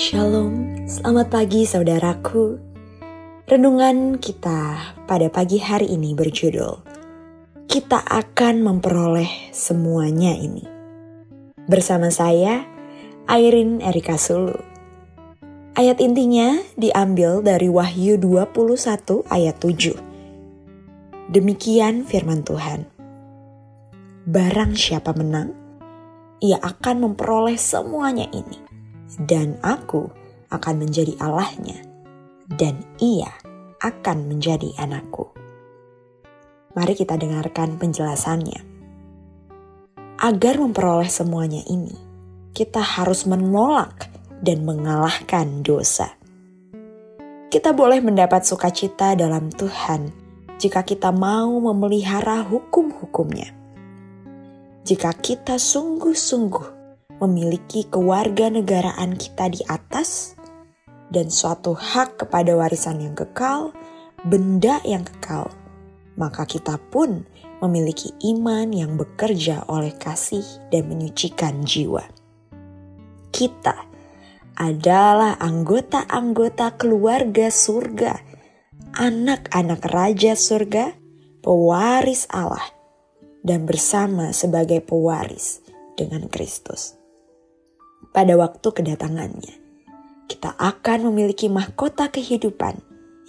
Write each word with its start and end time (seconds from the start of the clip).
Shalom, 0.00 0.88
selamat 0.88 1.28
pagi 1.28 1.68
saudaraku. 1.68 2.56
Renungan 3.44 4.16
kita 4.16 4.96
pada 5.04 5.28
pagi 5.28 5.60
hari 5.60 5.92
ini 5.92 6.16
berjudul 6.16 6.72
Kita 7.68 8.08
akan 8.08 8.64
memperoleh 8.64 9.52
semuanya 9.52 10.32
ini. 10.32 10.64
Bersama 11.68 12.08
saya, 12.08 12.64
Airin 13.28 13.84
Erika 13.84 14.16
Sulu. 14.16 14.56
Ayat 15.76 16.00
intinya 16.00 16.56
diambil 16.80 17.44
dari 17.44 17.68
Wahyu 17.68 18.16
21 18.16 19.28
ayat 19.28 19.60
7. 19.60 21.28
Demikian 21.28 22.08
firman 22.08 22.40
Tuhan. 22.40 22.88
Barang 24.24 24.72
siapa 24.72 25.12
menang, 25.12 25.52
ia 26.40 26.56
akan 26.56 27.04
memperoleh 27.04 27.60
semuanya 27.60 28.24
ini 28.32 28.69
dan 29.18 29.58
aku 29.64 30.12
akan 30.50 30.74
menjadi 30.86 31.18
Allahnya, 31.18 31.82
dan 32.46 32.82
ia 33.02 33.30
akan 33.80 34.28
menjadi 34.28 34.76
anakku. 34.78 35.30
Mari 36.76 36.94
kita 36.94 37.18
dengarkan 37.18 37.80
penjelasannya. 37.80 38.62
Agar 40.20 40.54
memperoleh 40.60 41.08
semuanya 41.08 41.64
ini, 41.66 41.96
kita 42.54 42.78
harus 42.78 43.24
menolak 43.24 44.06
dan 44.44 44.62
mengalahkan 44.62 45.64
dosa. 45.64 46.14
Kita 47.50 47.74
boleh 47.74 47.98
mendapat 47.98 48.46
sukacita 48.46 49.18
dalam 49.18 49.50
Tuhan 49.50 50.14
jika 50.60 50.84
kita 50.84 51.10
mau 51.10 51.50
memelihara 51.58 52.44
hukum-hukumnya. 52.46 53.50
Jika 54.84 55.10
kita 55.16 55.56
sungguh-sungguh 55.56 56.79
memiliki 57.20 57.84
kewarganegaraan 57.86 59.14
kita 59.20 59.52
di 59.52 59.60
atas 59.68 60.34
dan 61.12 61.28
suatu 61.28 61.76
hak 61.76 62.24
kepada 62.24 62.56
warisan 62.56 63.04
yang 63.04 63.12
kekal, 63.12 63.76
benda 64.24 64.80
yang 64.88 65.04
kekal, 65.04 65.52
maka 66.16 66.48
kita 66.48 66.80
pun 66.88 67.28
memiliki 67.60 68.16
iman 68.32 68.72
yang 68.72 68.96
bekerja 68.96 69.68
oleh 69.68 69.92
kasih 70.00 70.42
dan 70.72 70.88
menyucikan 70.88 71.60
jiwa. 71.60 72.08
Kita 73.30 73.76
adalah 74.56 75.36
anggota-anggota 75.36 76.80
keluarga 76.80 77.52
surga, 77.52 78.16
anak-anak 78.96 79.82
raja 79.92 80.32
surga, 80.32 80.96
pewaris 81.44 82.28
Allah, 82.32 82.64
dan 83.44 83.68
bersama 83.68 84.32
sebagai 84.32 84.80
pewaris 84.84 85.64
dengan 85.96 86.28
Kristus 86.28 86.99
pada 88.10 88.34
waktu 88.38 88.68
kedatangannya. 88.70 89.54
Kita 90.30 90.54
akan 90.54 91.10
memiliki 91.10 91.50
mahkota 91.50 92.10
kehidupan 92.10 92.78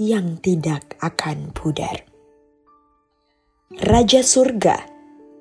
yang 0.00 0.40
tidak 0.40 0.96
akan 1.00 1.52
pudar. 1.52 2.04
Raja 3.80 4.20
surga 4.20 4.90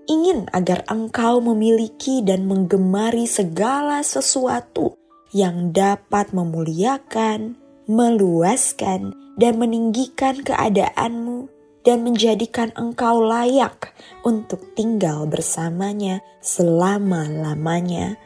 ingin 0.10 0.50
agar 0.52 0.84
engkau 0.90 1.40
memiliki 1.40 2.26
dan 2.26 2.50
menggemari 2.50 3.30
segala 3.30 4.02
sesuatu 4.02 4.98
yang 5.30 5.70
dapat 5.70 6.34
memuliakan, 6.34 7.54
meluaskan, 7.86 9.14
dan 9.40 9.56
meninggikan 9.56 10.42
keadaanmu 10.44 11.48
dan 11.88 12.04
menjadikan 12.04 12.76
engkau 12.76 13.24
layak 13.24 13.96
untuk 14.28 14.76
tinggal 14.76 15.24
bersamanya 15.26 16.20
selama-lamanya 16.44 18.20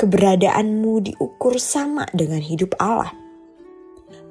keberadaanmu 0.00 1.12
diukur 1.12 1.60
sama 1.60 2.08
dengan 2.16 2.40
hidup 2.40 2.72
Allah. 2.80 3.12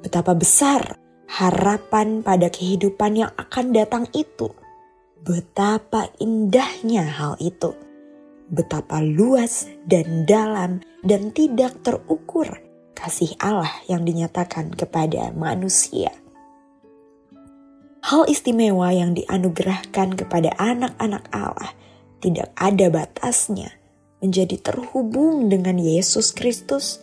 Betapa 0.02 0.34
besar 0.34 0.98
harapan 1.30 2.26
pada 2.26 2.50
kehidupan 2.50 3.22
yang 3.22 3.30
akan 3.38 3.70
datang 3.70 4.04
itu. 4.10 4.50
Betapa 5.22 6.10
indahnya 6.18 7.06
hal 7.06 7.38
itu. 7.38 7.70
Betapa 8.50 8.98
luas 8.98 9.70
dan 9.86 10.26
dalam 10.26 10.82
dan 11.06 11.30
tidak 11.30 11.78
terukur 11.86 12.50
kasih 12.98 13.30
Allah 13.38 13.70
yang 13.86 14.02
dinyatakan 14.02 14.74
kepada 14.74 15.30
manusia. 15.38 16.10
Hal 18.02 18.26
istimewa 18.26 18.90
yang 18.90 19.14
dianugerahkan 19.14 20.18
kepada 20.18 20.50
anak-anak 20.58 21.30
Allah 21.30 21.70
tidak 22.18 22.50
ada 22.58 22.90
batasnya 22.90 23.79
menjadi 24.20 24.60
terhubung 24.60 25.48
dengan 25.48 25.80
Yesus 25.80 26.32
Kristus 26.36 27.00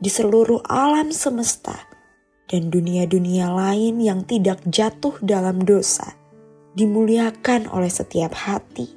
di 0.00 0.08
seluruh 0.08 0.64
alam 0.68 1.12
semesta 1.12 1.76
dan 2.48 2.72
dunia-dunia 2.72 3.52
lain 3.52 4.00
yang 4.00 4.24
tidak 4.26 4.64
jatuh 4.66 5.14
dalam 5.22 5.62
dosa, 5.62 6.16
dimuliakan 6.74 7.70
oleh 7.70 7.92
setiap 7.92 8.34
hati, 8.34 8.90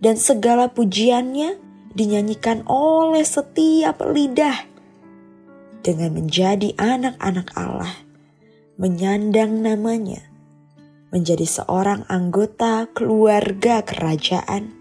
dan 0.00 0.16
segala 0.16 0.72
pujiannya 0.72 1.60
dinyanyikan 1.92 2.64
oleh 2.68 3.24
setiap 3.24 4.00
lidah. 4.00 4.64
Dengan 5.84 6.18
menjadi 6.18 6.72
anak-anak 6.80 7.48
Allah, 7.54 7.94
menyandang 8.80 9.60
namanya, 9.60 10.24
menjadi 11.12 11.44
seorang 11.44 12.08
anggota 12.08 12.88
keluarga 12.96 13.84
kerajaan, 13.84 14.72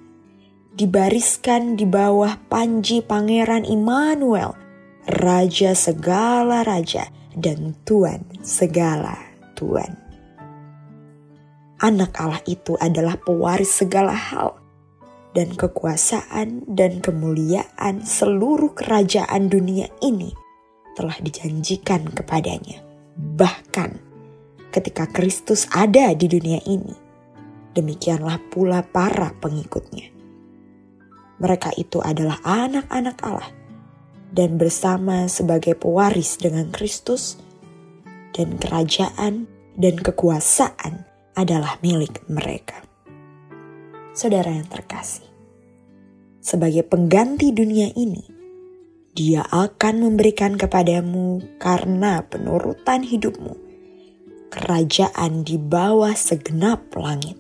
dibariskan 0.76 1.80
di 1.80 1.88
bawah 1.88 2.36
panji 2.52 3.00
Pangeran 3.00 3.64
Immanuel, 3.64 4.60
Raja 5.08 5.72
segala 5.72 6.66
raja 6.68 7.08
dan 7.32 7.78
Tuan 7.88 8.26
segala 8.44 9.16
Tuan. 9.56 9.96
Anak 11.80 12.18
Allah 12.20 12.44
itu 12.50 12.76
adalah 12.80 13.16
pewaris 13.20 13.72
segala 13.72 14.16
hal 14.16 14.58
dan 15.36 15.52
kekuasaan 15.54 16.64
dan 16.66 17.04
kemuliaan 17.04 18.04
seluruh 18.04 18.72
kerajaan 18.72 19.52
dunia 19.52 19.92
ini 20.00 20.32
telah 20.96 21.20
dijanjikan 21.20 22.08
kepadanya. 22.16 22.80
Bahkan 23.16 23.92
ketika 24.72 25.08
Kristus 25.12 25.68
ada 25.76 26.16
di 26.16 26.32
dunia 26.32 26.64
ini, 26.64 26.96
demikianlah 27.76 28.40
pula 28.48 28.82
para 28.82 29.36
pengikutnya. 29.44 30.15
Mereka 31.36 31.76
itu 31.76 32.00
adalah 32.00 32.40
anak-anak 32.48 33.18
Allah 33.24 33.52
dan 34.36 34.60
bersama 34.60 35.28
sebagai 35.32 35.76
pewaris 35.80 36.36
dengan 36.40 36.72
Kristus 36.72 37.40
dan 38.36 38.60
kerajaan 38.60 39.48
dan 39.76 39.96
kekuasaan 40.00 41.08
adalah 41.36 41.80
milik 41.84 42.24
mereka. 42.32 42.84
Saudara 44.16 44.52
yang 44.52 44.68
terkasih, 44.68 45.28
sebagai 46.40 46.88
pengganti 46.88 47.52
dunia 47.52 47.92
ini, 47.96 48.24
dia 49.16 49.44
akan 49.48 50.08
memberikan 50.08 50.60
kepadamu 50.60 51.44
karena 51.60 52.24
penurutan 52.28 53.04
hidupmu 53.04 53.56
kerajaan 54.52 55.44
di 55.44 55.60
bawah 55.60 56.16
segenap 56.16 56.92
langit. 56.96 57.36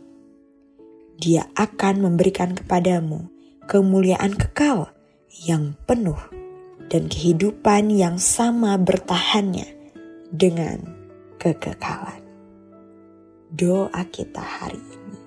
Dia 1.15 1.47
akan 1.55 2.03
memberikan 2.03 2.51
kepadamu 2.59 3.34
kemuliaan 3.65 4.37
kekal 4.37 4.93
yang 5.45 5.73
penuh 5.89 6.19
dan 6.87 7.09
kehidupan 7.09 7.89
yang 7.89 8.21
sama 8.21 8.77
bertahannya 8.77 9.65
dengan 10.29 10.85
kekekalan. 11.41 12.21
Doa 13.55 14.03
kita 14.11 14.41
hari 14.41 14.81
ini, 14.81 15.19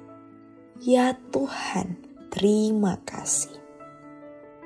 ya 0.84 1.16
Tuhan, 1.32 1.96
terima 2.30 3.00
kasih. 3.02 3.56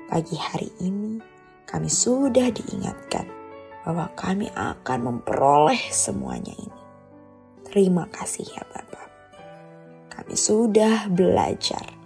Pagi 0.09 0.35
hari 0.35 0.69
ini 0.83 1.17
kami 1.63 1.87
sudah 1.89 2.51
diingatkan 2.51 3.25
bahwa 3.87 4.11
kami 4.13 4.51
akan 4.51 4.99
memperoleh 5.09 5.79
semuanya 5.89 6.53
ini. 6.53 6.81
Terima 7.65 8.05
kasih 8.11 8.45
ya 8.45 8.63
Bapak. 8.67 9.07
Kami 10.11 10.35
sudah 10.37 11.09
belajar 11.09 12.02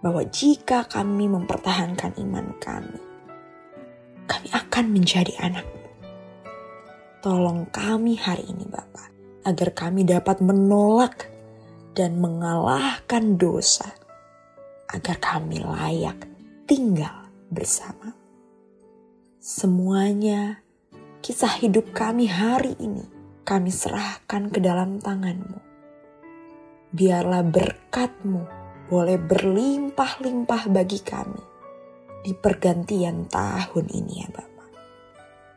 bahwa 0.00 0.24
jika 0.28 0.88
kami 0.88 1.28
mempertahankan 1.28 2.16
iman 2.16 2.56
kami, 2.56 3.00
kami 4.24 4.48
akan 4.52 4.84
menjadi 4.88 5.32
anakmu. 5.40 5.80
Tolong 7.20 7.68
kami 7.68 8.16
hari 8.16 8.48
ini 8.48 8.64
Bapa, 8.64 9.12
agar 9.44 9.68
kami 9.76 10.08
dapat 10.08 10.40
menolak 10.40 11.28
dan 11.92 12.16
mengalahkan 12.16 13.36
dosa, 13.36 13.92
agar 14.88 15.20
kami 15.20 15.60
layak 15.60 16.16
tinggal 16.64 17.28
bersama. 17.52 18.16
Semuanya 19.36 20.64
kisah 21.20 21.60
hidup 21.60 21.92
kami 21.92 22.24
hari 22.24 22.72
ini 22.80 23.04
kami 23.44 23.68
serahkan 23.68 24.48
ke 24.48 24.62
dalam 24.62 25.02
tanganmu. 25.02 25.58
Biarlah 26.94 27.44
berkatmu 27.44 28.59
boleh 28.90 29.22
berlimpah-limpah 29.22 30.66
bagi 30.66 30.98
kami 30.98 31.38
di 32.26 32.34
pergantian 32.34 33.30
tahun 33.30 33.86
ini 33.86 34.12
ya 34.18 34.28
Bapak. 34.34 34.68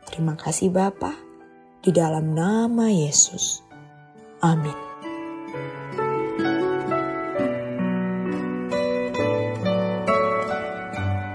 Terima 0.06 0.38
kasih 0.38 0.70
Bapak, 0.70 1.18
di 1.82 1.90
dalam 1.90 2.30
nama 2.30 2.86
Yesus. 2.86 3.58
Amin. 4.38 4.78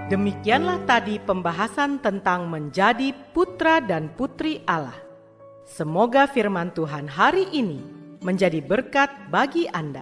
Demikianlah 0.09 0.89
tadi 0.89 1.21
pembahasan 1.21 2.01
tentang 2.01 2.49
menjadi 2.49 3.13
putra 3.35 3.77
dan 3.83 4.09
putri 4.15 4.63
Allah. 4.65 4.97
Semoga 5.69 6.25
firman 6.25 6.73
Tuhan 6.73 7.05
hari 7.05 7.45
ini 7.53 7.77
menjadi 8.25 8.57
berkat 8.63 9.29
bagi 9.29 9.69
Anda. 9.69 10.01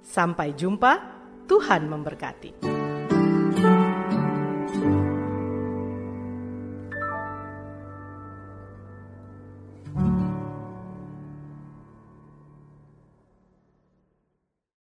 Sampai 0.00 0.56
jumpa, 0.56 1.11
Tuhan 1.46 1.88
memberkati. 1.90 2.81